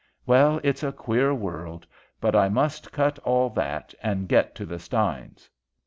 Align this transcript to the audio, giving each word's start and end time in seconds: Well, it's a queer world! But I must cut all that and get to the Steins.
Well, 0.25 0.59
it's 0.63 0.81
a 0.81 0.91
queer 0.91 1.31
world! 1.31 1.85
But 2.19 2.35
I 2.35 2.49
must 2.49 2.91
cut 2.91 3.19
all 3.19 3.51
that 3.51 3.93
and 4.01 4.27
get 4.27 4.55
to 4.55 4.65
the 4.65 4.79
Steins. 4.79 5.47